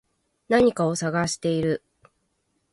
[0.49, 1.83] 何かを探している